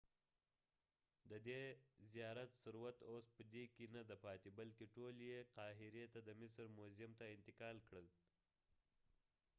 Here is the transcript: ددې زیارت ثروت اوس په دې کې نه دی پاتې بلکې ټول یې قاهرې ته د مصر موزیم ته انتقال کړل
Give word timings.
ددې 1.31 1.63
زیارت 2.13 2.51
ثروت 2.63 2.97
اوس 3.11 3.25
په 3.35 3.43
دې 3.53 3.63
کې 3.75 3.85
نه 3.95 4.01
دی 4.07 4.17
پاتې 4.25 4.49
بلکې 4.59 4.85
ټول 4.95 5.15
یې 5.29 5.39
قاهرې 5.55 6.05
ته 6.13 6.19
د 6.27 6.29
مصر 6.41 6.65
موزیم 6.77 7.11
ته 7.19 7.25
انتقال 7.35 7.77
کړل 7.87 8.05